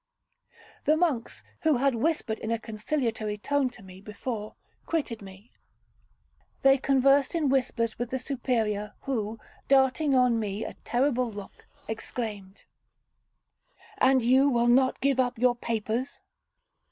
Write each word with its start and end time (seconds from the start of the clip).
The 0.85 0.97
monks, 0.97 1.43
who 1.61 1.77
had 1.77 1.93
whispered 1.93 2.39
in 2.39 2.49
a 2.49 2.57
conciliatory 2.57 3.37
tone 3.37 3.69
to 3.69 3.83
me 3.83 4.01
before, 4.01 4.55
quitted 4.87 5.21
me. 5.21 5.51
They 6.63 6.79
conversed 6.79 7.35
in 7.35 7.49
whispers 7.49 7.99
with 7.99 8.09
the 8.09 8.17
Superior, 8.17 8.95
who, 9.01 9.39
darting 9.67 10.15
on 10.15 10.39
me 10.39 10.65
a 10.65 10.73
terrible 10.83 11.29
look, 11.29 11.67
exclaimed, 11.87 12.63
'And 13.99 14.23
you 14.23 14.49
will 14.49 14.65
not 14.67 14.99
give 15.01 15.19
up 15.19 15.37
your 15.37 15.55
papers?' 15.55 16.19